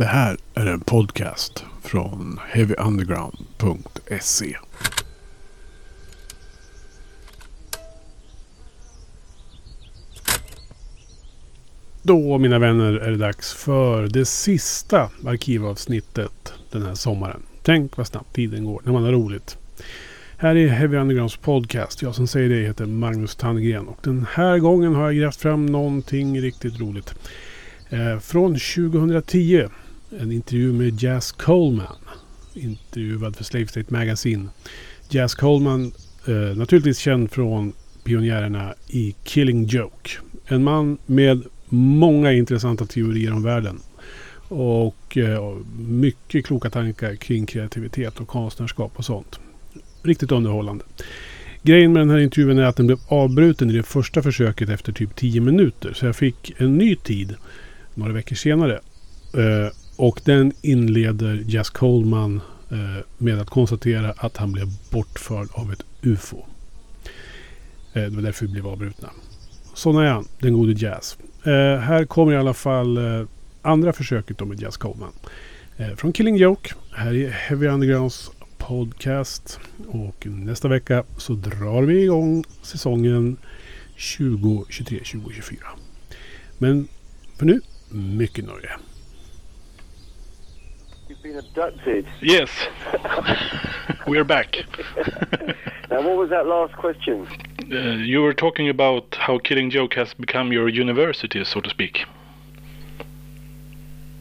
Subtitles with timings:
[0.00, 4.56] Det här är en podcast från heavyunderground.se.
[12.02, 17.42] Då mina vänner är det dags för det sista arkivavsnittet den här sommaren.
[17.62, 19.58] Tänk vad snabbt tiden går när man har roligt.
[20.36, 22.02] Här är Heavy Undergrounds podcast.
[22.02, 25.66] Jag som säger det heter Magnus Tandgren och den här gången har jag grävt fram
[25.66, 27.14] någonting riktigt roligt.
[27.90, 29.68] Eh, från 2010.
[30.18, 31.96] En intervju med Jazz Coleman.
[32.54, 34.48] Intervjuad för Slave State Magazine.
[35.08, 35.92] Jazz Coleman,
[36.26, 37.72] eh, naturligtvis känd från
[38.04, 40.10] pionjärerna i Killing Joke.
[40.46, 43.80] En man med många intressanta teorier om världen.
[44.48, 49.40] Och eh, mycket kloka tankar kring kreativitet och konstnärskap och sånt.
[50.02, 50.84] Riktigt underhållande.
[51.62, 54.92] Grejen med den här intervjun är att den blev avbruten i det första försöket efter
[54.92, 55.92] typ 10 minuter.
[55.92, 57.34] Så jag fick en ny tid
[57.94, 58.80] några veckor senare.
[59.34, 65.72] Eh, och den inleder Jazz Coleman eh, med att konstatera att han blev bortförd av
[65.72, 66.36] ett UFO.
[67.92, 69.10] Eh, det var därför vi blev avbrutna.
[69.74, 71.18] Sån är han, den gode Jazz.
[71.44, 73.26] Eh, här kommer i alla fall eh,
[73.62, 75.12] andra försöket då med Jazz Coleman.
[75.76, 76.74] Eh, från Killing Joke.
[76.92, 79.60] Här är Heavy Undergrounds podcast.
[79.88, 83.36] Och nästa vecka så drar vi igång säsongen
[83.96, 85.56] 2023-2024.
[86.58, 86.88] Men
[87.36, 88.70] för nu, mycket nöje.
[91.22, 92.06] Been abducted.
[92.20, 92.50] Yes,
[94.06, 94.56] we're back.
[95.90, 97.26] Now, what was that last question?
[97.72, 102.04] Uh, you were talking about how Killing Joke has become your university, so to speak.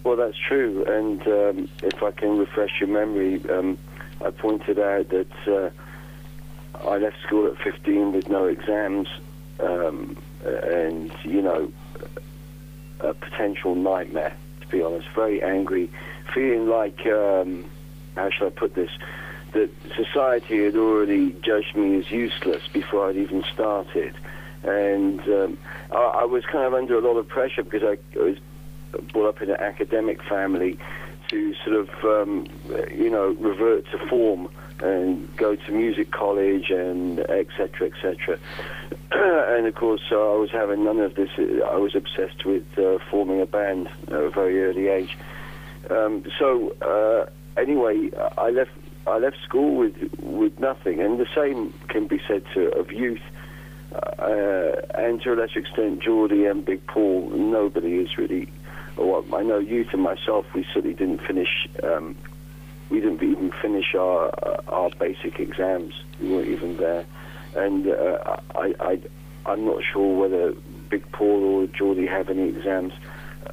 [0.03, 0.83] Well, that's true.
[0.85, 3.77] And um, if I can refresh your memory, um,
[4.25, 5.69] I pointed out that uh,
[6.89, 9.07] I left school at 15 with no exams,
[9.59, 11.71] um, and you know,
[12.99, 14.35] a potential nightmare.
[14.69, 15.89] Be honest, very angry,
[16.33, 17.65] feeling like um,
[18.15, 18.91] how shall I put this?
[19.53, 24.13] That society had already judged me as useless before I'd even started,
[24.61, 25.57] and um,
[25.91, 28.37] I, I was kind of under a lot of pressure because I was
[29.11, 30.77] brought up in an academic family
[31.29, 32.47] to sort of, um,
[32.91, 34.49] you know, revert to form
[34.81, 37.49] and go to music college and etc.
[37.57, 38.39] cetera, et cetera.
[39.57, 41.29] and of course, uh, I was having none of this.
[41.37, 45.17] I was obsessed with uh, forming a band at a very early age.
[45.89, 47.29] Um, so uh,
[47.59, 48.71] anyway, I left.
[49.07, 53.21] I left school with with nothing, and the same can be said to of Youth.
[53.91, 57.31] Uh, and to a lesser extent, Geordie and Big Paul.
[57.31, 58.47] Nobody is really
[59.05, 61.67] well, I know Youth and myself, we certainly didn't finish.
[61.83, 62.15] Um,
[62.89, 65.93] we didn't even finish our uh, our basic exams.
[66.21, 67.05] We weren't even there,
[67.55, 69.01] and uh, I, I
[69.45, 70.53] I'm not sure whether
[70.89, 72.93] Big Paul or Geordie have any exams.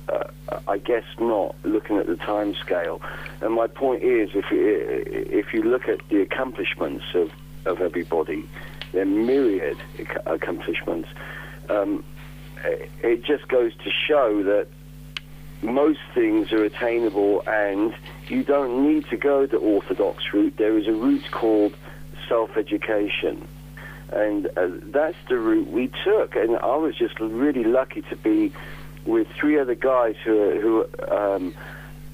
[0.09, 0.25] Uh,
[0.69, 1.55] I guess not.
[1.65, 3.01] Looking at the time scale,
[3.41, 7.31] and my point is, if you, if you look at the accomplishments of
[7.67, 8.49] of everybody,
[8.93, 9.77] their myriad
[10.27, 11.09] accomplishments,
[11.69, 12.05] um,
[13.03, 14.69] it just goes to show that
[15.63, 17.95] most things are attainable and
[18.29, 20.57] you don't need to go the orthodox route.
[20.57, 21.75] There is a route called
[22.29, 23.47] self-education.
[24.13, 26.37] And uh, that's the route we took.
[26.37, 28.53] And I was just really lucky to be
[29.05, 31.55] with three other guys who, who um,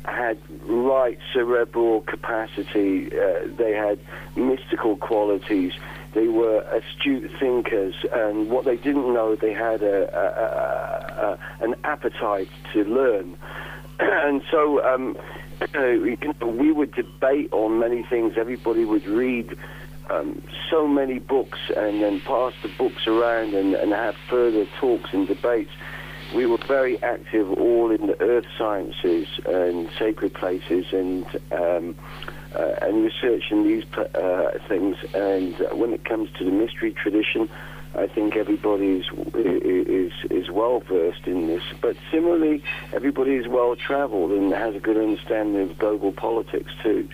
[0.05, 3.07] had right cerebral capacity.
[3.07, 3.99] Uh, they had
[4.37, 5.73] mystical qualities.
[6.15, 11.75] They were astute thinkers, and what they didn't know, they had a, a, a, an
[11.85, 13.37] appetite to learn.
[14.01, 15.17] and so um,
[15.75, 18.35] know, we would debate on many things.
[18.37, 19.57] Everybody would read
[20.11, 25.13] um, so many books and then pass the books around and, and have further talks
[25.13, 25.71] and debates.
[26.35, 31.95] We were very active all in the earth sciences and sacred places and um,
[32.55, 34.97] uh, and researching these uh, things.
[35.15, 37.49] And when it comes to the mystery tradition,
[37.95, 41.63] I think everybody is is is well versed in this.
[41.81, 42.63] But similarly,
[42.93, 47.09] everybody is well travelled and has a good understanding of global politics too.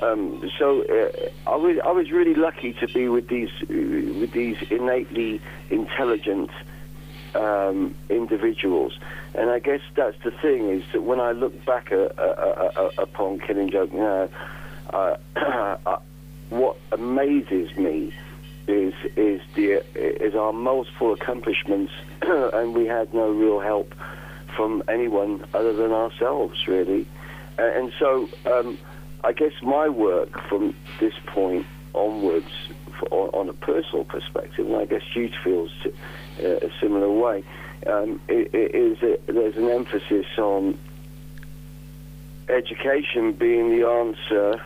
[0.00, 4.56] Um, so uh, I was I was really lucky to be with these with these
[4.70, 5.40] innately
[5.70, 6.50] intelligent
[7.34, 8.98] um, individuals.
[9.34, 12.90] And I guess that's the thing is that when I look back uh, uh, uh,
[12.98, 14.28] upon Killing Joke now,
[14.92, 15.98] uh, uh,
[16.50, 18.14] what amazes me
[18.68, 21.92] is is the is our multiple accomplishments,
[22.22, 23.94] and we had no real help
[24.56, 27.06] from anyone other than ourselves, really.
[27.58, 28.78] And so, um,
[29.24, 32.50] I guess my work from this point onwards,
[32.98, 35.70] for, on, a personal perspective, and I guess Jude feels
[36.42, 37.44] uh, a similar way,
[37.86, 38.52] um, it,
[39.26, 40.78] there's an emphasis on
[42.48, 44.62] education being the answer,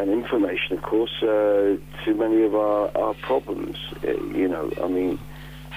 [0.00, 3.76] and information, of course, uh, to many of our, our problems.
[4.04, 5.18] Uh, you know, I mean,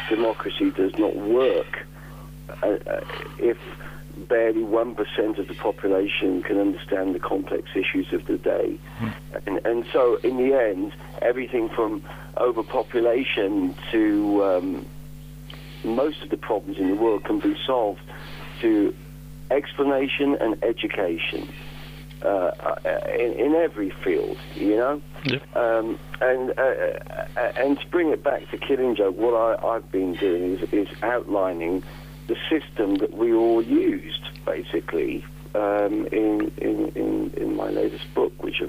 [0.10, 1.86] democracy does not work
[2.64, 3.02] uh, uh,
[3.40, 3.58] if
[4.28, 8.78] barely 1% of the population can understand the complex issues of the day.
[9.48, 12.04] And, and so, in the end, everything from
[12.38, 14.86] overpopulation to um,
[15.84, 18.02] most of the problems in the world can be solved
[18.62, 18.94] to
[19.50, 21.48] explanation and education
[22.24, 25.02] uh, uh, in, in every field, you know?
[25.24, 25.40] Yeah.
[25.56, 30.14] Um, and uh, and to bring it back to Killing Joke, what I, I've been
[30.16, 31.84] doing is, is outlining
[32.28, 35.26] the system that we all used, basically,
[35.56, 38.62] um, in, in, in, in my latest book, which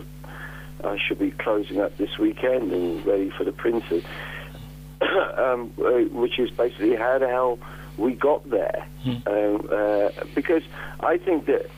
[0.82, 4.04] I should be closing up this weekend and ready for the printers,
[5.36, 7.58] um, which is basically how the hell
[7.98, 8.86] we got there.
[9.26, 10.62] Um, uh, because
[11.00, 11.70] I think that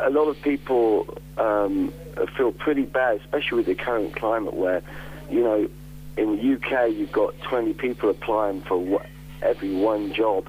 [0.00, 1.92] a lot of people um,
[2.36, 4.82] feel pretty bad, especially with the current climate where,
[5.30, 5.68] you know,
[6.16, 9.02] in the UK you've got 20 people applying for
[9.42, 10.46] every one job,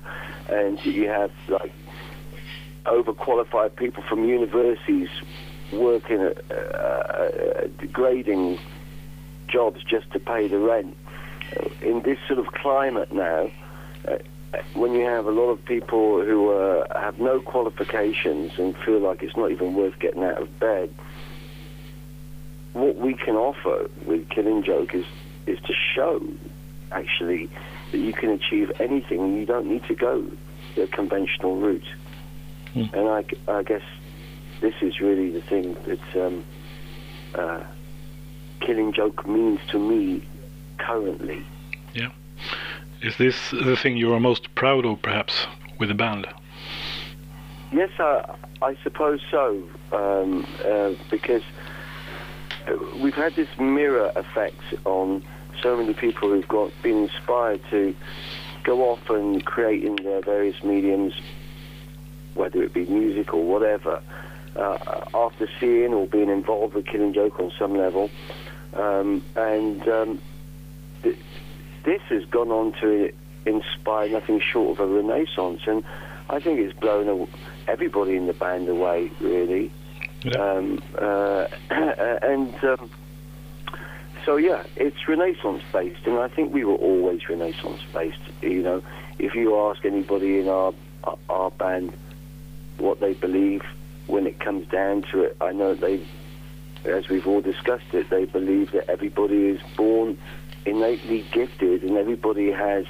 [0.50, 1.72] and you have like
[2.86, 5.10] overqualified people from universities
[5.74, 8.60] working at uh, uh, degrading
[9.48, 10.96] jobs just to pay the rent.
[11.58, 13.50] Uh, In this sort of climate now,
[14.08, 14.18] uh,
[14.74, 19.24] when you have a lot of people who uh, have no qualifications and feel like
[19.24, 20.94] it's not even worth getting out of bed,
[22.74, 25.06] what we can offer with Killing Joke is
[25.48, 26.22] is to show
[26.92, 27.50] actually
[27.92, 30.26] that you can achieve anything and you don't need to go
[30.76, 31.88] the conventional route.
[32.74, 32.86] Hmm.
[32.94, 33.08] And
[33.48, 33.84] I guess
[34.62, 36.44] this is really the thing that um,
[37.34, 37.64] uh,
[38.60, 40.28] Killing Joke means to me
[40.78, 41.46] currently.
[43.02, 45.48] Is this the thing you are most proud of, perhaps,
[45.80, 46.28] with the band?
[47.72, 49.62] Yes, I, I suppose so,
[49.92, 51.44] um, uh, because
[52.68, 55.24] uh, we've had this mirror effect on
[55.62, 57.96] so many people who've got been inspired to
[58.64, 61.14] go off and create in their various mediums,
[62.34, 64.02] whether it be music or whatever,
[64.56, 68.10] uh, after seeing or being involved with Killing Joke on some level,
[68.74, 70.22] um, and um,
[71.86, 73.12] this has gone on to
[73.46, 75.84] inspire nothing short of a renaissance, and
[76.30, 77.28] I think it's blown
[77.68, 79.72] everybody in the band away, really.
[80.24, 80.38] Yeah.
[80.40, 82.90] Um, uh, and um,
[84.26, 88.18] so, yeah, it's Renaissance based, and I think we were always Renaissance based.
[88.42, 88.82] You know,
[89.20, 90.74] if you ask anybody in our
[91.04, 91.94] our- our band
[92.80, 93.62] what they believe
[94.08, 96.02] when it comes down to it, I know they,
[96.84, 100.18] as we've all discussed it, they believe that everybody is born
[100.66, 102.86] innately gifted, and everybody has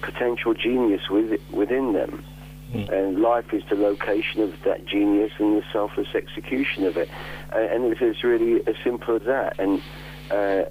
[0.00, 2.24] potential genius with, within them.
[2.72, 2.88] Mm.
[2.90, 7.08] And life is the location of that genius and the selfless execution of it.
[7.52, 9.58] Uh, and it's, it's really as simple as that.
[9.58, 9.82] And,
[10.30, 10.64] uh,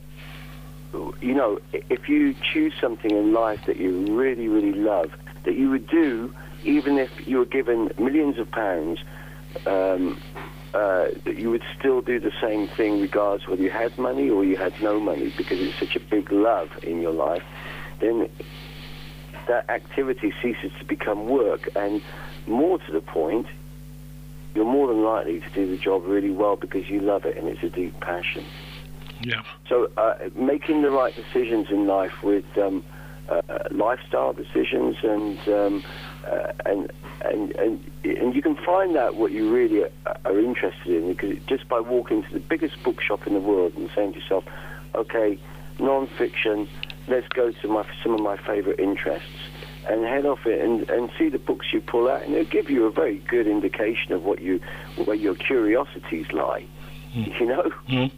[1.22, 5.12] you know, if you choose something in life that you really, really love,
[5.44, 6.34] that you would do
[6.64, 9.00] even if you were given millions of pounds,
[9.66, 10.20] um,
[10.74, 14.44] uh, that you would still do the same thing regardless whether you had money or
[14.44, 17.44] you had no money because it's such a big love in your life,
[18.00, 18.30] then
[19.48, 21.70] that activity ceases to become work.
[21.76, 22.02] And
[22.46, 23.48] more to the point,
[24.56, 27.48] you're more than likely to do the job really well because you love it and
[27.48, 28.46] it's a deep passion.
[29.22, 29.44] Yeah.
[29.70, 32.84] So uh, making the right decisions in life with um,
[33.30, 35.84] uh, lifestyle decisions and um,
[36.26, 40.88] uh, and, and and and you can find out what you really are, are interested
[40.88, 44.20] in because just by walking to the biggest bookshop in the world and saying to
[44.20, 44.44] yourself,
[44.96, 45.40] okay,
[45.80, 46.68] non-fiction,
[47.08, 49.30] let's go to my some of my favourite interests
[49.90, 52.70] and head off it and, and see the books you pull out and it'll give
[52.70, 54.60] you a very good indication of what you
[55.06, 56.66] where your curiosities lie.
[57.14, 57.72] You know.
[57.90, 58.12] Mm.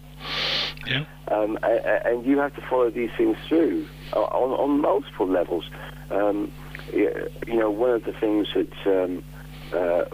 [0.87, 1.05] Yeah.
[1.29, 5.27] Um, a- a- and you have to follow these things through uh, on, on multiple
[5.27, 5.65] levels.
[6.09, 6.51] Um,
[6.93, 9.23] you know, one of the things that um,
[9.73, 10.05] uh,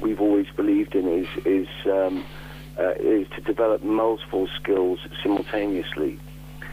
[0.00, 2.24] we've always believed in is is um,
[2.78, 6.18] uh, is to develop multiple skills simultaneously.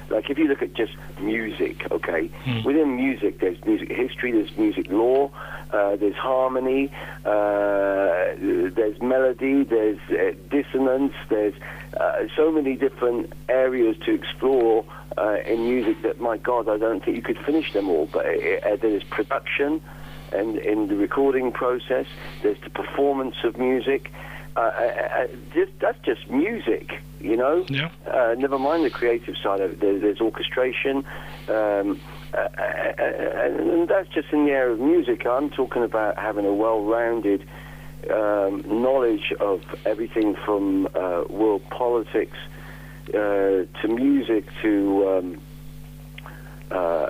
[0.09, 2.63] Like if you look at just music, okay, Hmm.
[2.63, 5.29] within music there's music history, there's music law,
[5.71, 6.91] uh, there's harmony,
[7.25, 8.35] uh,
[8.75, 11.53] there's melody, there's uh, dissonance, there's
[11.99, 14.83] uh, so many different areas to explore
[15.19, 18.07] uh, in music that, my God, I don't think you could finish them all.
[18.11, 19.81] But uh, uh, there's production,
[20.31, 22.05] and in the recording process,
[22.41, 24.11] there's the performance of music.
[24.55, 27.65] Uh, uh, uh, just, that's just music, you know.
[27.69, 27.91] Yeah.
[28.07, 29.79] Uh, never mind the creative side of it.
[29.79, 31.05] There's, there's orchestration,
[31.47, 31.99] um,
[32.33, 35.25] and, that's just in the area of music.
[35.25, 37.47] I'm talking about having a well-rounded
[38.11, 42.37] um, knowledge of everything from uh, world politics
[43.11, 45.41] to music to um,
[46.71, 47.09] uh,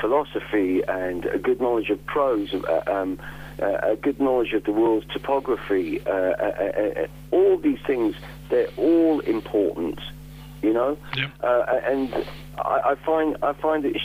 [0.00, 3.18] philosophy and a good knowledge of prose, uh, um,
[3.60, 6.04] uh, a good knowledge of the world's topography.
[6.06, 8.16] Uh, uh, uh, all these things,
[8.48, 10.00] they're all important,
[10.62, 10.98] you know.
[11.16, 11.28] Yeah.
[11.42, 12.12] Uh, and
[12.58, 13.96] I, I find I find it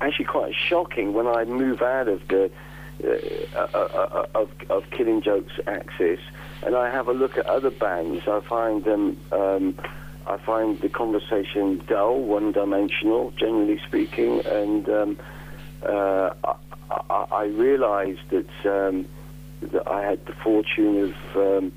[0.00, 2.50] actually quite shocking when I move out of the
[3.04, 6.20] uh, uh, uh, of, of Killing Joke's axis
[6.64, 8.28] and I have a look at other bands.
[8.28, 9.18] I find them.
[9.32, 9.74] Um,
[10.26, 15.18] I find the conversation dull, one-dimensional, generally speaking, and um,
[15.88, 16.54] uh, I,
[17.10, 19.06] I, I realised that um,
[19.72, 21.72] that I had the fortune of, um,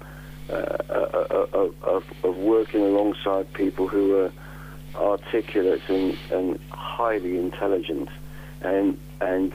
[0.49, 4.31] uh, uh, uh, of of working alongside people who were
[4.95, 8.09] articulate and, and highly intelligent,
[8.61, 9.53] and and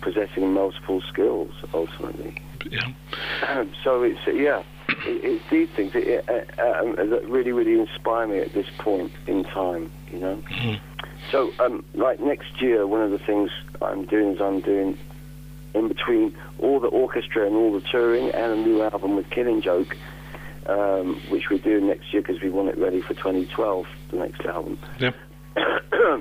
[0.00, 2.34] possessing multiple skills ultimately.
[2.70, 2.92] Yeah.
[3.84, 8.38] So it's yeah, it, it's these things it, uh, um, that really really inspire me
[8.38, 9.90] at this point in time.
[10.10, 10.42] You know.
[10.50, 10.80] Mhm.
[11.30, 13.50] So um, like next year, one of the things
[13.82, 14.96] I'm doing is I'm doing
[15.74, 19.60] in between all the orchestra and all the touring and a new album with Killing
[19.60, 19.94] Joke,
[20.66, 24.40] um, which we're doing next year because we want it ready for 2012, the next
[24.46, 24.78] album.
[24.98, 25.10] Yeah.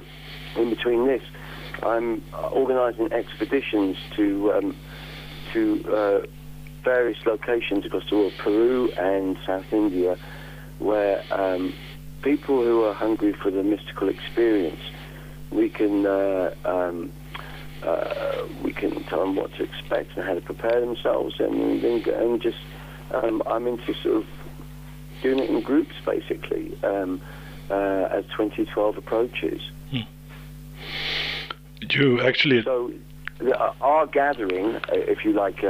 [0.57, 1.21] in between this,
[1.83, 4.75] I'm organising expeditions to um,
[5.53, 6.27] to uh,
[6.87, 10.17] various locations across the world, Peru and South India,
[10.79, 11.73] where um,
[12.21, 14.79] people who are hungry for the mystical experience,
[15.51, 17.11] we can uh, um,
[17.83, 22.07] uh, we can tell them what to expect and how to prepare themselves, and and,
[22.07, 22.61] and just
[23.11, 24.25] um, I'm into sort of
[25.21, 27.21] doing it in groups basically um,
[27.69, 29.61] uh, as 2012 approaches.
[31.81, 32.63] You actually.
[32.63, 32.93] So
[33.41, 35.63] uh, our gathering, uh, if you like,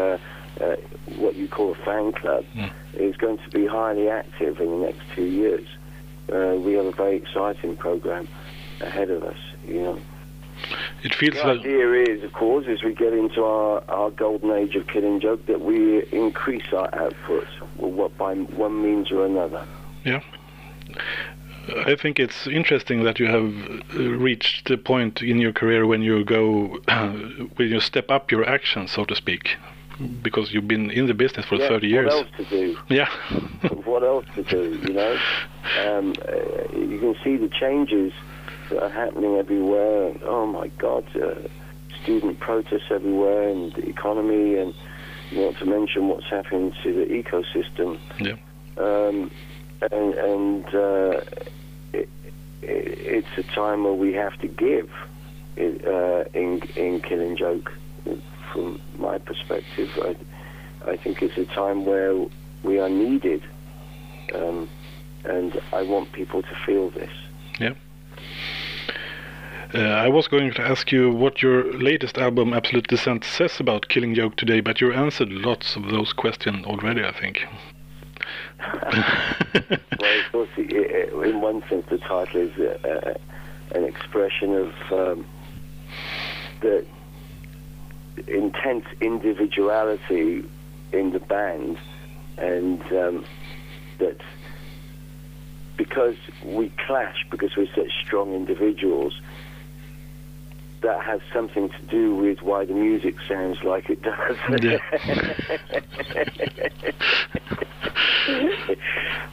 [0.62, 0.76] uh,
[1.18, 2.72] what you call a fan club, Mm.
[2.96, 5.66] is going to be highly active in the next two years.
[6.32, 8.28] Uh, we have a very exciting program
[8.82, 9.38] ahead of us.
[9.66, 10.00] You know,
[11.04, 11.60] It feels the like.
[11.60, 15.46] idea is, of course, as we get into our, our golden age of Killing Joke,
[15.46, 17.48] that we increase our output,
[17.78, 19.66] what by one means or another.
[20.04, 20.22] Yeah.
[21.86, 23.54] I think it's interesting that you have
[23.94, 26.78] uh, reached the point in your career when you go,
[27.58, 29.58] when you step up your action, so to speak,
[30.22, 32.06] because you've been in the business for Yeah, 30 years.
[32.06, 32.78] What else to do?
[32.90, 33.10] Yeah.
[33.86, 35.18] what else to do, you know?
[35.80, 38.14] Um, uh, you can see the changes
[38.70, 40.14] that are happening everywhere.
[40.24, 41.48] Oh my God, uh,
[42.04, 44.74] student protests everywhere, and the economy, and
[45.32, 48.00] not to mention what's happening to the ecosystem.
[48.20, 48.36] Yeah.
[48.78, 49.32] Um,
[49.92, 51.22] and and uh,
[51.94, 52.10] it,
[52.62, 54.90] it, it's a time where we have to give
[55.56, 57.72] it, uh, in in Killing Joke.
[58.58, 60.16] From my perspective, I,
[60.90, 62.26] I think it's a time where
[62.64, 63.44] we are needed,
[64.34, 64.68] um,
[65.26, 67.12] and I want people to feel this.
[69.76, 73.90] Uh, I was going to ask you what your latest album, Absolute Dissent, says about
[73.90, 77.46] Killing Joke today, but you answered lots of those questions already, I think.
[80.00, 83.14] Well, of course, in one sense, the title is uh, uh,
[83.76, 85.26] an expression of um,
[86.62, 86.86] the
[88.28, 90.44] intense individuality
[90.92, 91.78] in the band,
[92.38, 93.26] and um,
[94.00, 94.20] that
[95.78, 99.20] because we clash, because we're such strong individuals,
[100.82, 104.38] that has something to do with why the music sounds like it does.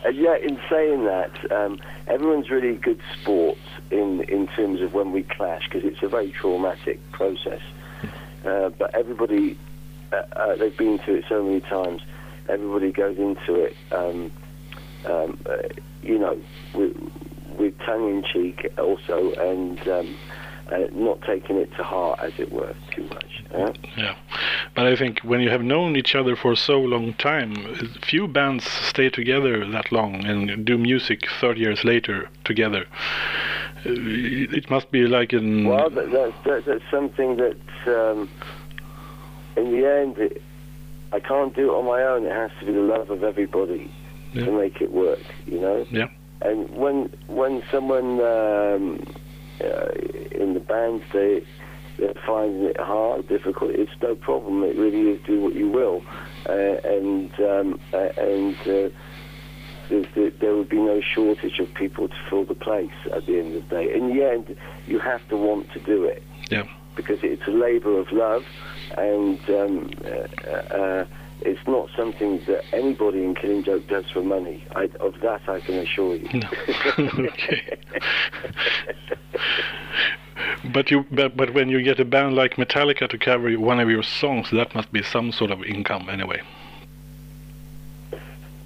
[0.05, 3.61] and yet, in saying that, um, everyone's really good sports
[3.91, 7.61] in in terms of when we clash because it's a very traumatic process.
[8.45, 9.59] Uh, but everybody,
[10.13, 12.03] uh, uh, they've been to it so many times.
[12.49, 14.31] Everybody goes into it, um,
[15.07, 15.57] um, uh,
[16.03, 16.39] you know,
[16.75, 16.95] with,
[17.59, 20.15] with tongue in cheek also, and um,
[20.73, 23.43] uh, not taking it to heart, as it were, too much.
[23.53, 23.73] Yeah?
[23.97, 24.15] Yeah,
[24.75, 27.55] but I think when you have known each other for so long time,
[28.03, 32.87] few bands stay together that long and do music 30 years later together.
[33.87, 33.91] Uh,
[34.59, 37.57] It must be like an Well, that, that's, that, that's something that,
[37.87, 38.29] um,
[39.57, 40.43] in the end, it,
[41.13, 42.25] I can't do it on my own.
[42.25, 43.91] It has to be the love of everybody
[44.33, 44.47] Yeah.
[44.47, 45.87] to make it work, you know?
[45.91, 46.09] Yeah.
[46.43, 48.99] And when when someone um,
[49.61, 49.89] uh,
[50.33, 51.45] in the band, they,
[51.99, 54.63] they're finding it hard, difficult, it's no problem.
[54.65, 56.03] It really is do what you will.
[56.49, 58.91] Uh, and um, uh, and uh,
[59.89, 63.55] there, there would be no shortage of people to fill the place at the end
[63.55, 63.95] of the day.
[63.95, 64.57] In the end,
[64.87, 66.23] you have to want to do it.
[66.51, 66.65] Yeah.
[66.97, 68.45] Because it's a labour of love,
[68.97, 71.07] and um, uh, uh,
[71.41, 74.65] it's not something that anybody in Killing Joke does for money.
[74.77, 76.29] I, of that, I can assure you.
[76.33, 76.49] No.
[76.99, 77.79] okay.
[80.73, 83.89] but you, but, but when you get a band like Metallica to cover one of
[83.91, 86.41] your songs, that must be some sort of income anyway.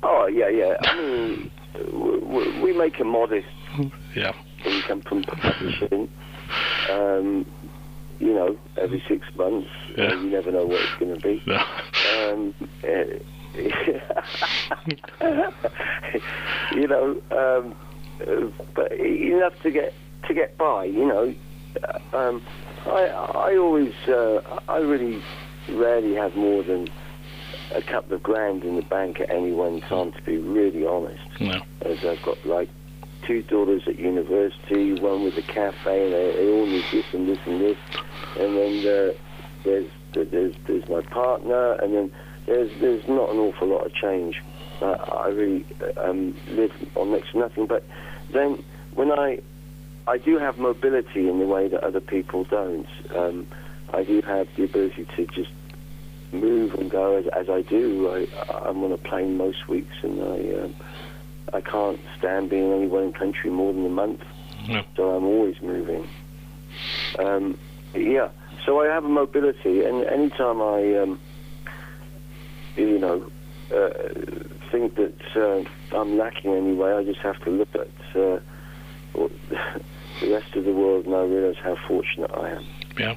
[0.03, 0.77] Oh yeah, yeah.
[0.83, 1.51] I mean,
[1.93, 3.47] we, we make a modest
[4.15, 4.33] Yeah.
[4.65, 6.09] income from publishing.
[6.91, 7.45] Um,
[8.21, 10.15] you know, every six months, Yeah.
[10.15, 11.43] you never know what it's going to be.
[11.47, 11.65] Yeah.
[12.29, 12.55] Um,
[16.75, 17.75] you know, um,
[18.21, 19.95] uh, but enough to get
[20.27, 20.85] to get by.
[20.85, 21.35] You know,
[22.13, 22.43] Uh, um,
[22.87, 23.07] I
[23.51, 25.23] I always uh, I really
[25.69, 26.89] rarely have more than
[27.75, 30.13] a couple of grand in the bank at any one time.
[30.13, 31.61] To be really honest, No.
[31.85, 32.69] as I've got like
[33.27, 37.29] two daughters at university, one with a cafe, and they, they all need this and
[37.29, 37.77] this and this,
[38.41, 39.13] and then uh,
[39.65, 42.11] there's there's there's my partner, and then
[42.47, 44.43] there's there's not an awful lot of change.
[44.81, 45.67] Uh, I really
[46.03, 47.85] um, live on next to nothing, but
[48.33, 48.63] then
[48.95, 49.41] when I
[50.09, 52.87] I do have mobility in the way that other people don't.
[53.15, 53.47] Um,
[53.93, 55.51] I do have the ability to just
[56.33, 58.09] move and go as, as I do.
[58.09, 60.75] I, I'm on a plane most weeks, and I um,
[61.53, 64.21] I can't stand being anywhere in the country more than a month.
[64.67, 64.83] No.
[64.97, 66.09] So I'm always moving.
[67.19, 67.59] Um,
[67.95, 68.29] yeah.
[68.67, 71.21] So I have a mobility, and anytime I, um,
[72.77, 73.31] you know,
[73.75, 73.89] uh,
[74.71, 78.39] think that uh, I'm lacking anyway, I just have to look at uh,
[80.21, 82.67] the rest of the world now realise how fortunate I am.
[82.99, 83.15] Yeah.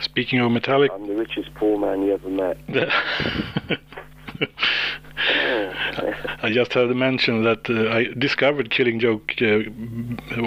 [0.00, 0.94] Speaking of Metallica.
[0.94, 2.56] I'm the richest poor man you ever met.
[6.42, 9.58] I just had to mention that uh, I discovered Killing Joke uh,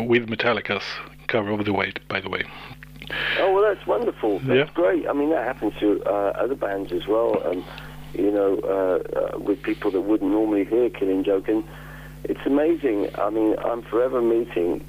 [0.06, 0.84] with Metallica's
[1.28, 2.44] cover of The Wait, by the way.
[3.40, 4.40] Oh well, that's wonderful.
[4.40, 4.74] That's Yeah.
[4.74, 5.08] great.
[5.08, 7.42] I mean, that happens to uh, other bands as well.
[7.46, 7.64] Um,
[8.14, 11.64] you know, uh, uh, with people that wouldn't normally hear Killing Joke, and
[12.24, 13.10] it's amazing.
[13.16, 14.84] I mean, I'm forever meeting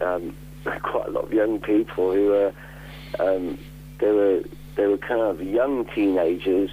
[0.00, 0.34] um,
[0.82, 2.52] quite a lot of young people who are
[3.20, 3.58] um,
[4.00, 4.42] they were
[4.76, 6.70] they were kind of young teenagers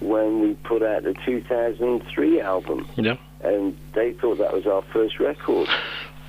[0.00, 3.16] when we put out the 2003 album, Yeah.
[3.42, 5.68] and they thought that was our first record.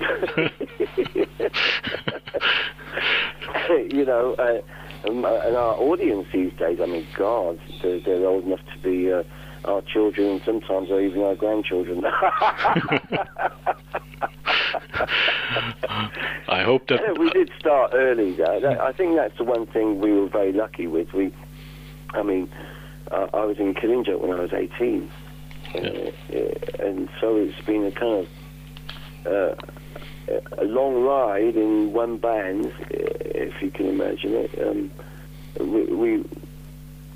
[3.92, 4.60] you know, uh,
[5.08, 8.78] um, uh, and our audience these days, I mean, God, they're, they're old enough to
[8.82, 9.22] be uh,
[9.66, 12.02] our children, and sometimes are even our grandchildren.
[16.48, 17.00] I hope that.
[17.06, 18.32] Yeah, we did start early.
[18.32, 18.60] Though.
[18.60, 21.12] That- I think that's the one thing we were very lucky with.
[21.12, 21.32] We,
[22.10, 22.48] I mean,
[23.10, 25.08] uh, I was in Killing Joke when I was 18,
[25.74, 28.28] uh, uh, and so it's been a kind of
[29.26, 29.54] uh,
[30.58, 34.50] a long ride in one band, uh, if you can imagine it.
[34.66, 34.90] Um,
[35.60, 36.24] we, we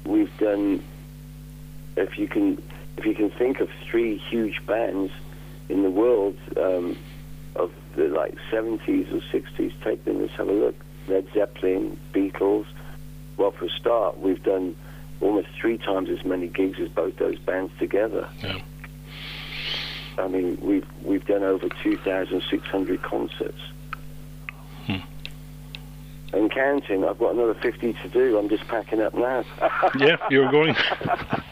[0.04, 0.82] we've done,
[1.96, 2.62] if you can,
[2.96, 5.12] if you can think of three huge bands
[5.68, 6.96] in the world um,
[7.56, 10.20] of the like 70s or 60s, take them.
[10.20, 10.74] Let's have a look.
[11.08, 12.66] Led Zeppelin, Beatles.
[13.36, 14.76] Well, for a start, we've done
[15.20, 18.28] almost three times as many gigs as both those bands together.
[18.42, 18.60] Yeah.
[20.18, 23.58] I mean, we've we've done over 2,600 concerts.
[24.86, 24.96] Hmm.
[26.32, 28.38] And counting, I've got another 50 to do.
[28.38, 29.44] I'm just packing up now.
[29.98, 30.74] Yeah, you're going.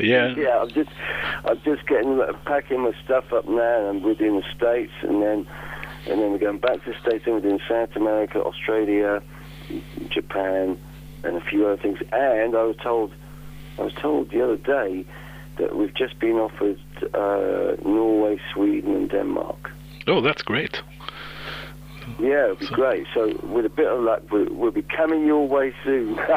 [0.00, 0.34] yeah.
[0.36, 0.90] yeah, I'm just,
[1.44, 5.46] I'm just getting packing my stuff up now, and within the states, and then,
[6.08, 9.22] and then we're going back to the states, and within South America, Australia,
[10.10, 10.78] Japan,
[11.24, 11.98] and a few other things.
[12.12, 13.12] And I was told,
[13.78, 15.04] I was told the other day
[15.58, 16.78] that we've just been offered
[17.14, 19.70] uh, Norway, Sweden, and Denmark.
[20.06, 20.82] Oh, that's great.
[22.20, 23.06] Yeah, it'd be So- great.
[23.14, 26.18] So with a bit of luck, we'll, we'll be coming your way soon.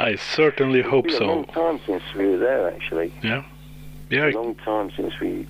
[0.00, 1.52] I certainly hope It's been a long so.
[1.52, 3.12] time since we were there, actually.
[3.22, 3.44] Yeah.
[4.10, 4.30] a Yeah.
[4.34, 5.46] long time since we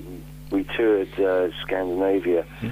[0.51, 2.43] we toured uh, Scandinavia.
[2.59, 2.71] Hmm.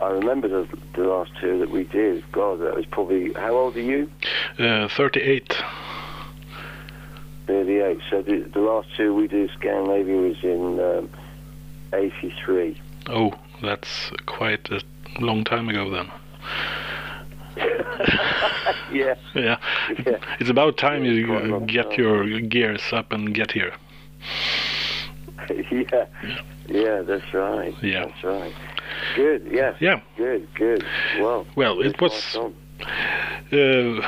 [0.00, 2.24] I remember the, the last tour that we did.
[2.32, 4.08] God, that was probably how old are you?
[4.58, 5.52] Uh, 38.
[7.46, 7.98] 38.
[8.08, 11.10] So the, the last tour we did Scandinavia was in um,
[11.92, 12.80] 83.
[13.08, 14.80] Oh, that's quite a
[15.18, 16.10] long time ago then.
[18.92, 19.58] yeah, Yeah.
[20.06, 20.18] Yeah.
[20.40, 23.72] It's about time Yeah, you quite a long get your gears up and get here.
[25.70, 26.06] yeah,
[26.68, 27.02] yeah.
[27.02, 27.74] That's right.
[27.82, 28.06] Yeah.
[28.06, 28.52] that's right.
[29.16, 29.48] Good.
[29.50, 29.76] Yeah.
[29.80, 30.00] Yeah.
[30.16, 30.48] Good.
[30.54, 30.84] Good.
[31.20, 31.46] Well.
[31.56, 34.00] Well, it was uh,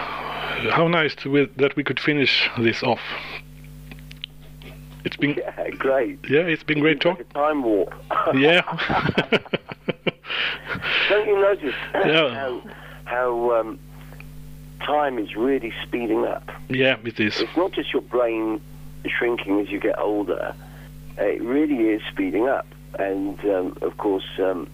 [0.70, 3.00] how nice to, that we could finish this off.
[5.04, 6.18] It's been Yeah, great.
[6.28, 7.18] yeah, it's been great It's talk.
[7.18, 7.92] like time warp.
[8.34, 8.62] Yeah.
[11.08, 12.34] Don't you notice Yeah.
[12.34, 12.62] how
[13.12, 13.78] how um,
[14.80, 16.50] time is really speeding up.
[16.68, 17.40] Yeah, it is.
[17.40, 18.60] It's not just your brain
[19.06, 20.54] shrinking as you get older.
[21.18, 22.66] It really is speeding up,
[22.98, 24.66] and um, of course, um,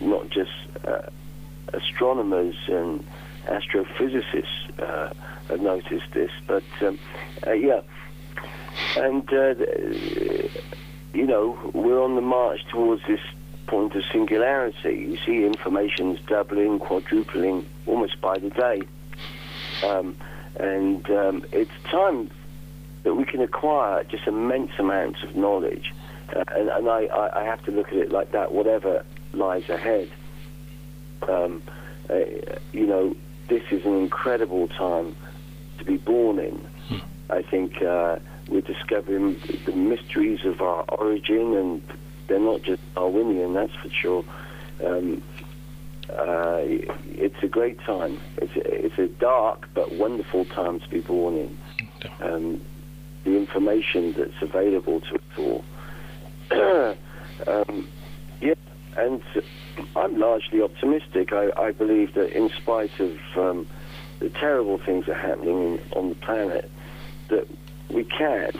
[0.00, 0.50] not just
[0.86, 1.02] uh,
[1.74, 3.06] astronomers and
[3.44, 5.12] astrophysicists uh,
[5.48, 6.98] have noticed this, but um,
[7.46, 7.82] uh, yeah,
[8.96, 9.54] and uh,
[11.12, 13.20] you know we're on the march towards this
[13.66, 15.06] point of singularity.
[15.10, 18.82] You see, information's doubling, quadrupling almost by the day,
[19.84, 20.16] um,
[20.58, 22.30] and um, it's time
[23.02, 25.92] that we can acquire just immense amounts of knowledge,
[26.34, 28.52] uh, and, and I, I, I have to look at it like that.
[28.52, 30.10] Whatever lies ahead,
[31.28, 31.62] um,
[32.08, 32.20] uh,
[32.72, 33.14] you know,
[33.48, 35.14] this is an incredible time
[35.78, 36.66] to be born in.
[37.28, 41.82] I think uh, we're discovering the mysteries of our origin, and
[42.28, 44.24] they're not just Darwinian, that's for sure.
[44.84, 45.22] Um,
[46.10, 48.20] uh, it's a great time.
[48.36, 51.58] It's a, it's a dark but wonderful time to be born in.
[52.20, 52.60] Um,
[53.24, 55.64] the information that's available to us all.
[57.46, 57.88] um,
[58.40, 58.54] yeah,
[58.96, 59.20] and
[59.96, 61.32] I'm largely optimistic.
[61.32, 63.66] I, I believe that in spite of um,
[64.20, 66.70] the terrible things that are happening on the planet,
[67.28, 67.48] that
[67.90, 68.52] we can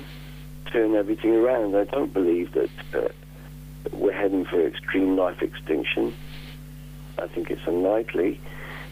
[0.73, 1.77] turn everything around.
[1.77, 3.09] I don't believe that uh,
[3.92, 6.14] we're heading for extreme life extinction.
[7.18, 8.40] I think it's unlikely,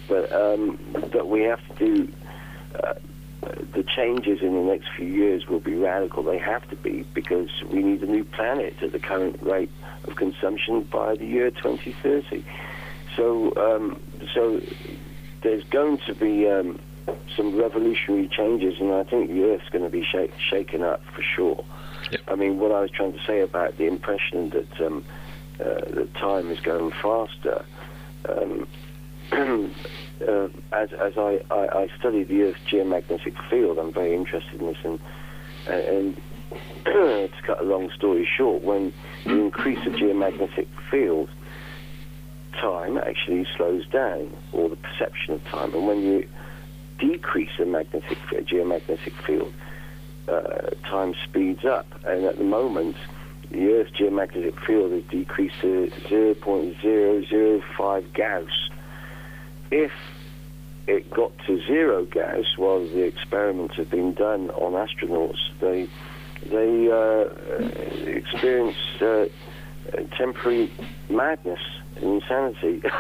[0.09, 0.79] but um,
[1.13, 2.13] that we have to do.
[2.83, 2.95] Uh,
[3.75, 6.23] the changes in the next few years will be radical.
[6.23, 9.71] They have to be because we need a new planet at the current rate
[10.05, 12.45] of consumption by the year 2030.
[13.17, 14.01] So, um,
[14.35, 14.61] so
[15.43, 16.81] there's going to be um,
[17.37, 21.23] some revolutionary changes, and I think the Earth's going to be sh- shaken up for
[21.23, 21.65] sure.
[22.15, 22.23] Yep.
[22.29, 25.05] I mean, what I was trying to say about the impression that um,
[25.59, 27.65] uh, that time is going faster.
[28.29, 28.69] Um,
[29.33, 34.67] uh, as as I, I, I study the Earth's geomagnetic field, I'm very interested in
[34.69, 35.01] this, and
[35.67, 36.17] and
[36.85, 38.93] to cut a long story short, when
[39.25, 41.29] you increase the geomagnetic field,
[42.53, 46.29] time actually slows down, or the perception of time, and when you
[47.01, 49.53] decrease the magnetic geomagnetic field,
[50.29, 52.97] uh, time speeds up, and at the moment.
[53.51, 58.51] The Earth's geomagnetic field has decreased to 0.005 Gauss
[59.75, 59.93] if
[60.87, 65.89] it got to zero Gauss while the experiments have been done on astronauts, they
[66.47, 67.25] they uh,
[68.07, 69.27] experienced uh,
[70.17, 70.73] temporary
[71.09, 71.61] madness
[71.97, 72.83] and insanity.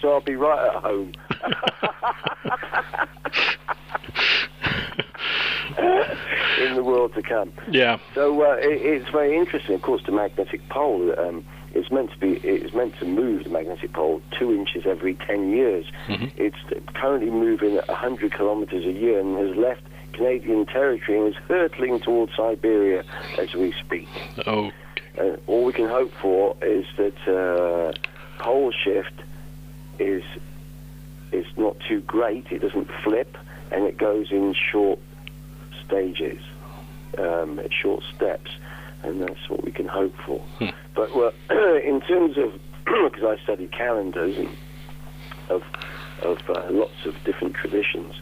[0.00, 1.12] so I'll be right at home.
[6.60, 7.52] In the world to come.
[7.70, 7.98] Yeah.
[8.14, 9.74] So uh, it, it's very interesting.
[9.74, 11.12] Of course, the magnetic pole.
[11.18, 12.34] Um, it's meant to be.
[12.44, 15.86] It's meant to move the magnetic pole two inches every ten years.
[16.06, 16.30] Mhm.
[16.36, 16.56] It's
[16.94, 21.98] currently moving at 100 kilometers a year and has left Canadian territory and is hurtling
[22.00, 23.02] towards Siberia
[23.38, 24.08] as we speak.
[24.46, 24.70] Oh,
[25.18, 27.92] Uh, all we can hope for is that uh,
[28.42, 29.14] pole shift
[29.98, 30.22] is
[31.32, 32.46] is not too great.
[32.52, 33.36] It doesn't flip,
[33.72, 35.00] and it goes in short
[35.86, 36.40] stages,
[37.18, 38.50] um, short steps,
[39.02, 40.40] and that's what we can hope for.
[40.58, 40.68] Hmm.
[40.94, 41.32] But well,
[41.84, 42.52] in terms of
[42.84, 44.56] because I study calendars and
[45.48, 45.62] of
[46.22, 48.14] of uh, lots of different traditions,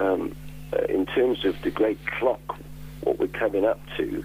[0.00, 0.34] um,
[0.72, 2.58] uh, in terms of the great clock,
[3.02, 4.24] what we're coming up to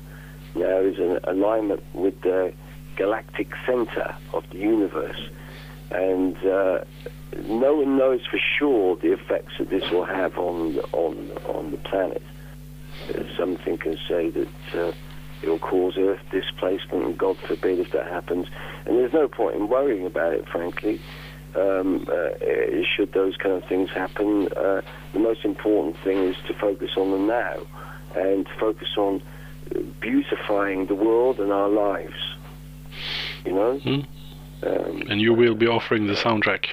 [0.55, 2.53] now is an alignment with the
[2.95, 5.29] galactic center of the universe,
[5.91, 6.79] and uh,
[7.45, 11.77] no one knows for sure the effects that this will have on on on the
[11.77, 12.21] planet.
[13.37, 14.91] Some thinkers say that uh,
[15.41, 18.47] it will cause Earth displacement, and God forbid if that happens.
[18.85, 20.99] And there's no point in worrying about it, frankly.
[21.55, 22.29] Um, uh,
[22.95, 24.81] should those kind of things happen, uh,
[25.13, 27.57] the most important thing is to focus on the now
[28.15, 29.21] and to focus on
[29.99, 32.13] beautifying the world and our lives.
[33.45, 33.79] You know?
[33.79, 33.99] Hmm.
[34.61, 36.65] Um, and you will be offering the soundtrack.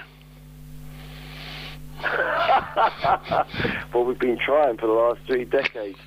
[3.95, 5.99] well, we've been trying for the last three decades.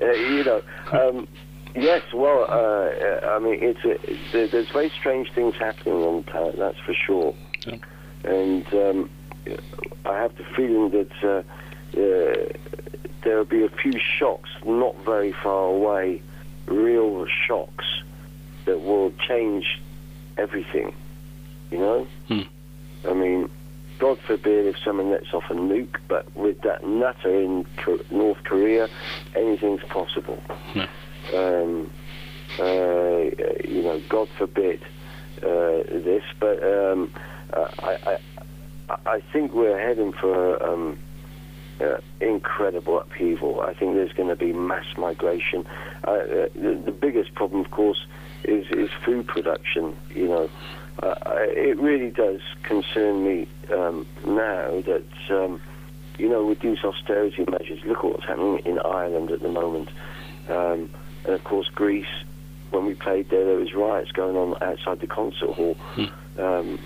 [0.00, 1.26] Uh, you know, um,
[1.74, 2.02] yes.
[2.14, 6.56] Well, uh, I mean, it's a, there- there's very strange things happening on the planet.
[6.58, 7.34] That's for sure.
[7.66, 7.76] Yeah.
[8.24, 9.10] And um,
[10.04, 11.42] I have the feeling that uh,
[12.00, 16.22] uh, there will be a few shocks not very far away,
[16.66, 17.84] real shocks
[18.64, 19.80] that will change
[20.38, 20.94] everything.
[21.70, 22.06] You know.
[22.28, 22.40] Hmm.
[23.08, 23.50] I mean,
[24.02, 27.64] God forbid if someone lets off a nuke, but with that nutter in
[28.10, 28.88] North Korea,
[29.36, 30.42] anything's possible.
[31.32, 31.88] Um,
[32.58, 33.30] uh,
[33.64, 34.82] you know, God forbid
[35.40, 37.12] uh, this, but um,
[37.54, 38.18] I, I, I-
[39.06, 40.98] I think we're heading for um,
[41.80, 43.60] uh, incredible upheaval.
[43.62, 45.64] I think there's going to be mass migration.
[46.06, 48.04] Uh, uh, the, the biggest problem, of course,
[48.44, 49.96] is, is food production.
[50.14, 50.50] You know,
[51.00, 55.60] uh, it really does concern me um, now that um,
[56.18, 57.80] you know with these austerity measures.
[57.84, 59.88] Look at what's happening in Ireland at the moment,
[60.48, 60.90] um,
[61.24, 62.06] and of course Greece.
[62.70, 65.76] When we played there, there was riots going on outside the concert hall.
[66.38, 66.78] Um,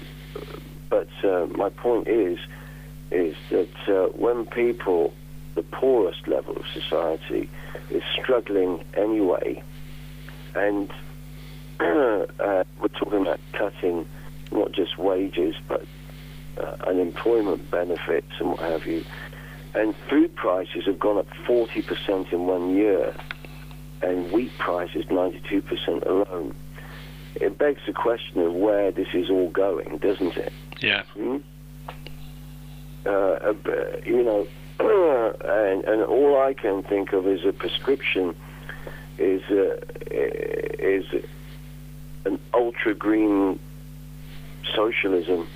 [0.91, 2.39] but uh, my point is,
[3.11, 5.13] is that uh, when people,
[5.55, 7.49] the poorest level of society,
[7.91, 9.63] is struggling anyway,
[10.55, 10.91] and
[11.81, 14.07] uh, we're talking about cutting
[14.53, 15.85] not just wages but
[16.59, 19.05] uh, unemployment benefits and what have you,
[19.75, 23.15] and food prices have gone up 40% in one year,
[24.03, 26.55] and wheat prices 92% alone.
[27.35, 30.53] It begs the question of where this is all going, doesn't it?
[30.81, 31.03] Yeah.
[31.15, 31.37] Hmm?
[33.05, 33.55] Uh, uh,
[34.05, 34.47] you know,
[34.81, 38.35] and, and all I can think of is a prescription
[39.19, 39.77] is uh,
[40.11, 41.05] is
[42.27, 43.59] an ultra green
[44.75, 45.47] socialism,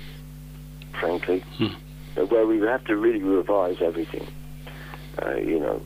[0.99, 1.67] frankly, Hmm.
[2.17, 4.25] uh, where we have to really revise everything.
[5.21, 5.81] Uh, you know,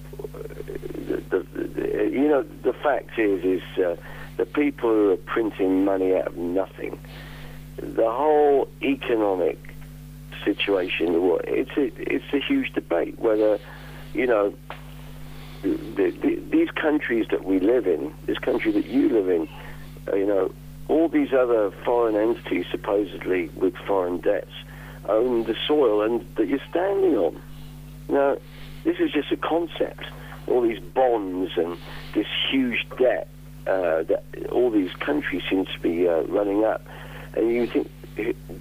[1.09, 3.95] the, the, the, you know the fact is is uh,
[4.37, 6.99] the people who are printing money out of nothing.
[7.77, 9.57] The whole economic
[10.45, 11.39] situation.
[11.45, 13.59] It's a, it's a huge debate whether,
[14.13, 14.53] you know,
[15.63, 19.47] the, the, these countries that we live in, this country that you live in,
[20.07, 20.51] uh, you know,
[20.87, 24.51] all these other foreign entities supposedly with foreign debts
[25.07, 27.41] own the soil and that you're standing on.
[28.09, 28.37] Now,
[28.83, 30.05] this is just a concept.
[30.47, 31.77] All these bonds and
[32.13, 33.27] this huge debt
[33.67, 36.85] uh, that all these countries seem to be uh, running up,
[37.35, 37.89] and you think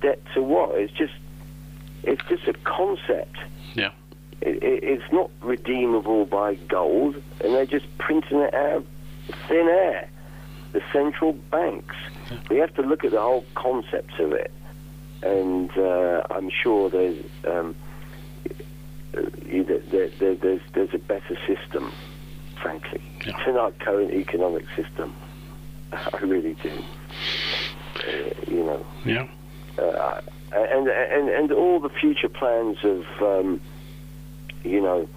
[0.00, 0.78] debt to what?
[0.78, 1.12] It's just
[2.02, 3.36] it's just a concept.
[3.74, 3.90] Yeah.
[4.40, 8.86] It, it, it's not redeemable by gold, and they're just printing it out of
[9.48, 10.08] thin air.
[10.74, 11.94] The central banks.
[12.50, 14.52] We have to look at the whole concept of it,
[15.22, 17.76] and uh, I'm sure there's um,
[19.14, 21.96] there, there, there- there's there's a better system,
[22.60, 23.32] frankly, Yeah.
[23.46, 25.14] than our current economic system.
[25.92, 26.84] I really do.
[27.96, 29.26] Uh, you know Yeah.
[29.78, 30.20] uh,
[30.52, 33.60] and and and all the future plans of um,
[34.64, 35.08] you know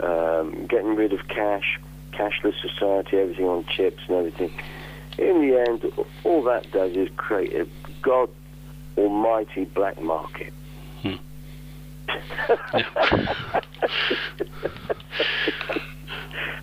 [0.00, 1.78] um, getting rid of cash,
[2.14, 4.50] cashless society, everything on chips and everything.
[5.22, 5.92] In the end,
[6.24, 7.66] all that does is create a
[8.02, 8.28] god
[8.96, 10.52] almighty black market.
[11.02, 11.14] Hmm.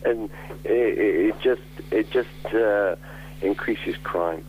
[0.05, 0.29] and
[0.63, 2.95] it, it it just it just uh,
[3.41, 4.45] increases crime.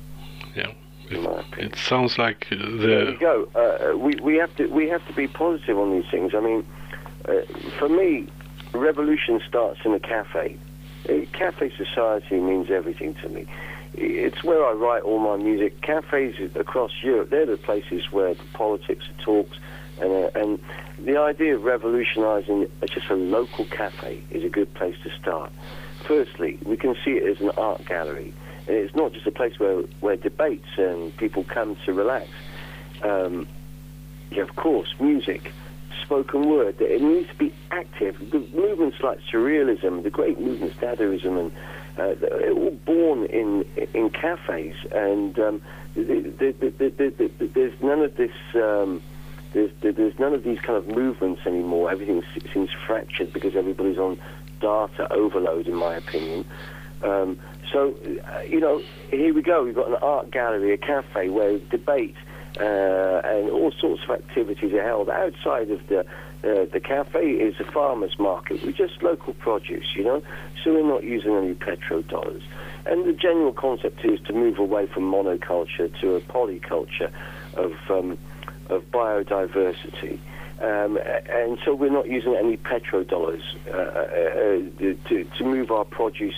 [0.54, 0.72] Yeah.
[1.06, 1.72] Opinion.
[1.72, 3.48] It sounds like uh, There you go.
[3.54, 6.34] Uh, we we have to we have to be positive on these things.
[6.36, 6.64] I mean,
[7.28, 7.40] uh,
[7.78, 8.28] for me,
[8.72, 10.56] revolution starts in a cafe.
[11.08, 13.46] A cafe society means everything to me.
[13.94, 15.80] It's where I write all my music.
[15.80, 19.58] Cafes across Europe, they're the places where the politics are talked,
[20.00, 20.58] and uh, and
[20.98, 25.50] the idea of revolutionising just a local cafe is a good place to start.
[26.06, 28.32] Firstly, we can see it as an art gallery.
[28.66, 32.28] And it's not just a place where, where debates and people come to relax.
[33.02, 33.46] Um,
[34.30, 35.52] yeah, of course, music,
[36.02, 36.80] spoken word.
[36.80, 38.30] It needs to be active.
[38.30, 41.52] The movements like surrealism, the great movements, Dadaism, and
[41.98, 44.74] uh, they're all born in in cafes.
[44.92, 45.62] And um,
[45.94, 46.06] th-
[46.38, 48.32] th- th- th- th- th- there's none of this.
[48.54, 49.02] Um,
[49.52, 51.90] there's, there's none of these kind of movements anymore.
[51.90, 52.22] Everything
[52.54, 54.16] seems fractured because everybody's on
[54.60, 56.44] data overload, in my opinion.
[57.02, 57.36] Um,
[57.72, 59.64] so, uh, you know, here we go.
[59.64, 62.14] We've got an art gallery, a cafe where debate
[62.60, 65.08] uh, and all sorts of activities are held.
[65.08, 66.04] Outside of the
[66.42, 70.22] uh, the cafe is a farmer's market with just local produce, you know.
[70.62, 72.42] So we're not using any petrodollars.
[72.86, 77.12] And the general concept is to move away from monoculture to a polyculture
[77.54, 78.18] of um,
[78.70, 80.18] of biodiversity.
[80.60, 85.86] Um, and so we're not using any petrodollars uh, uh, uh, to, to move our
[85.86, 86.34] produce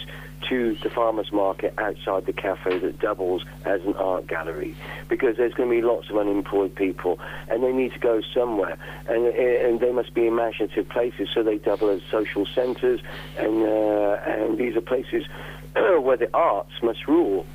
[0.49, 4.75] to the farmer's market outside the cafe that doubles as an art gallery
[5.09, 8.77] because there's going to be lots of unemployed people and they need to go somewhere
[9.09, 13.01] and, and they must be imaginative places so they double as social centres
[13.39, 15.25] and, uh, and these are places
[16.01, 17.47] where the arts must rule,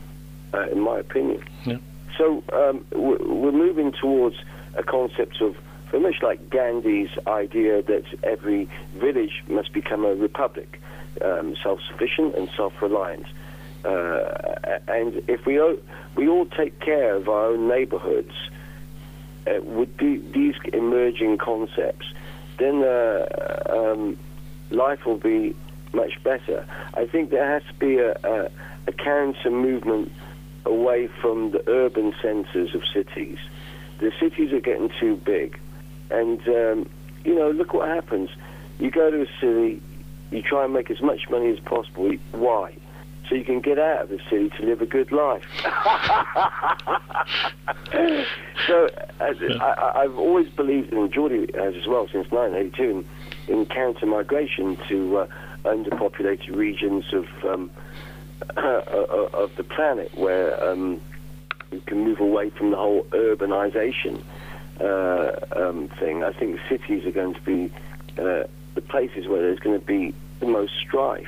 [0.54, 1.44] uh, in my opinion.
[1.66, 1.78] Yeah.
[2.18, 4.38] So um, we're we're moving towards
[4.76, 5.56] a concept of
[5.92, 10.82] very much like Gandhi's idea that every village must become a republic,
[11.22, 13.26] um, self-sufficient and self-reliant.
[13.86, 15.78] Uh, and if we all,
[16.16, 18.34] we all take care of our own neighborhoods,
[19.48, 22.06] uh, would be, these emerging concepts
[22.58, 23.26] then uh,
[23.70, 24.18] um,
[24.70, 25.56] life will be
[25.94, 26.66] much better.
[26.94, 28.50] I think there has to be a, a,
[28.88, 30.12] a counter movement
[30.66, 33.38] away from the urban centres of cities.
[34.00, 35.60] The cities are getting too big,
[36.12, 36.90] and um,
[37.24, 38.30] you know, look what happens.
[38.80, 39.82] You go to a city,
[40.32, 42.12] you try and make as much money as possible.
[42.32, 42.76] Why?
[43.30, 45.44] So you can get out of the city to live a good life.
[48.68, 48.88] so
[49.20, 53.06] uh, I, I've always believed, and Geordie has as well since 1982,
[53.50, 55.28] in, in counter migration to uh,
[55.66, 57.70] underpopulated regions of um,
[58.58, 61.02] of the planet where um,
[61.72, 64.24] you can move away from the whole urbanization
[64.80, 66.24] uh, um, thing.
[66.24, 67.74] I think cities are going to be
[68.18, 68.44] uh,
[68.78, 71.28] the places where there's going to be the most strife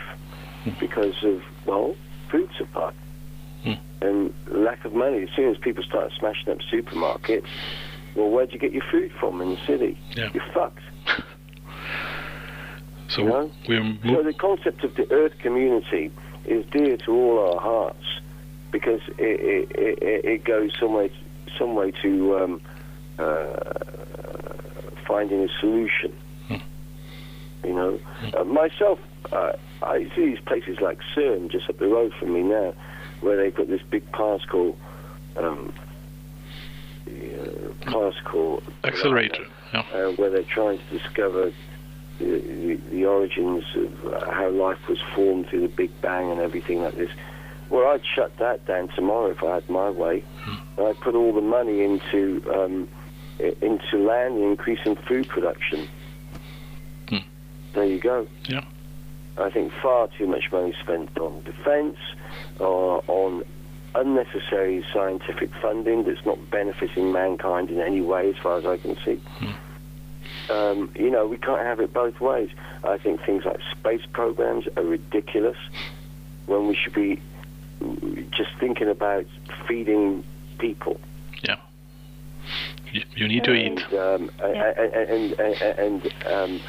[0.79, 1.95] because of, well,
[2.31, 2.93] food supply
[3.63, 3.73] Hmm.
[4.01, 5.23] and lack of money.
[5.23, 7.47] As soon as people start smashing up supermarkets,
[8.15, 9.97] well, where'd you get your food from in the city?
[10.15, 10.29] Yeah.
[10.33, 10.79] You're fucked.
[13.09, 13.51] So You know?
[14.05, 16.12] So the concept of the Earth community
[16.45, 18.05] is dear to all our hearts
[18.71, 19.39] because it,
[19.71, 19.71] it,
[20.03, 21.12] it, it goes some way,
[21.57, 22.62] some way to um,
[23.17, 23.45] uh,
[25.07, 26.13] finding a solution.
[27.63, 28.00] You know,
[28.38, 29.00] uh, myself,
[29.32, 32.74] uh, I see these places like CERN just up the road from me now,
[33.22, 34.78] where they've got this big particle,
[35.36, 35.74] um,
[37.08, 39.45] uh, particle accelerator.
[39.74, 39.82] Yeah.
[39.93, 41.54] uh, where they're trying to discover
[42.17, 46.41] the, the, the origins of uh, how life was formed through the Big Bang and
[46.41, 47.12] everything like this.
[47.69, 50.24] Well, I'd shut that down tomorrow if I had my way.
[50.41, 50.82] Hmm.
[50.82, 52.88] I'd put all the money into um,
[53.39, 55.88] into land and increasing food production.
[57.73, 58.27] There you go.
[58.45, 58.63] Yeah.
[59.38, 61.97] I think far too much money spent on defence
[62.60, 63.43] or on
[63.95, 68.95] unnecessary scientific funding that's not benefiting mankind in any way, as far as I can
[69.05, 69.19] see.
[70.49, 72.49] Um, you know, we can't have it both ways.
[72.84, 75.58] I think things like space programs are ridiculous
[76.47, 77.21] when we should be
[78.32, 79.25] just thinking about
[79.67, 80.23] feeding
[80.58, 80.99] people.
[82.91, 83.67] You, you need to eat.
[83.91, 86.60] and, Um, a- a- a- and and and um, a- a-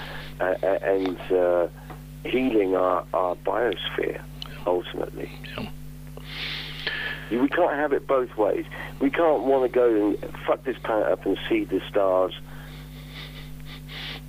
[0.41, 1.69] and uh,
[2.25, 4.21] healing our, our biosphere
[4.67, 5.31] ultimately.
[5.57, 5.71] Yeah.
[7.31, 8.65] We can't have it both ways.
[9.01, 12.33] We can't want to go and fuck this planet up and see the stars.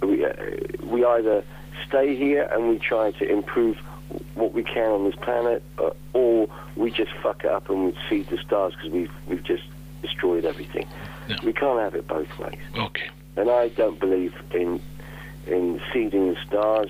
[0.02, 0.34] We, uh,
[0.84, 1.44] we either
[1.88, 3.78] stay here and we try to improve
[4.36, 7.98] what we can on this planet, uh, or we just fuck it up and we
[8.10, 9.64] see the stars because we've we've just
[10.02, 10.88] destroyed everything.
[11.44, 12.60] We can't have it both ways.
[12.78, 13.10] Okay.
[13.36, 14.82] And I don't believe in
[15.48, 16.90] in seeding the stars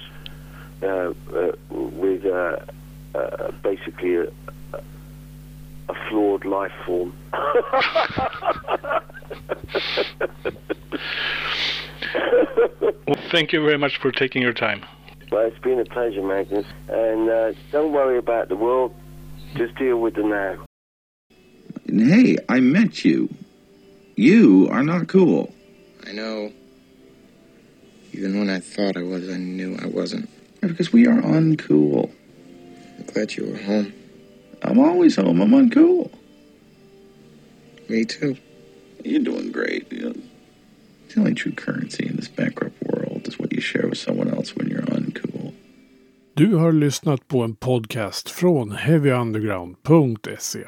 [0.84, 2.58] uh, uh, with uh,
[3.16, 4.28] uh, basically a,
[5.90, 7.14] a flawed life form.
[13.08, 14.86] Well, thank you very much for taking your time.
[15.32, 16.66] well, it's been a pleasure, Magnus.
[16.88, 18.94] And uh, don't worry about the world.
[19.56, 20.66] Just deal with the now.
[21.88, 23.28] Hey, I met you.
[24.16, 25.54] You are not cool.
[26.08, 26.54] I know.
[28.14, 30.30] Even when I thought I was, I knew I wasn't.
[30.62, 32.12] Because we are uncool.
[33.00, 33.94] I'm glad you were home.
[34.62, 35.42] I'm always home.
[35.42, 36.12] I'm uncool.
[37.88, 38.36] Me too.
[39.04, 39.92] You're doing great.
[39.92, 40.14] You know,
[41.10, 44.56] the only true currency in this bankrupt world is what you share with someone else
[44.56, 45.54] when you're uncool.
[46.34, 50.68] Du har lyssnat på en podcast från heavyunderground.se.